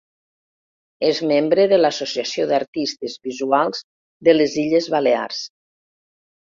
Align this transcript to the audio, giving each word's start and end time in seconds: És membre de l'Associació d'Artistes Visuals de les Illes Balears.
És 1.09 1.19
membre 1.31 1.65
de 1.75 1.79
l'Associació 1.81 2.47
d'Artistes 2.53 3.21
Visuals 3.29 3.87
de 4.29 4.37
les 4.41 4.61
Illes 4.67 4.93
Balears. 4.97 5.49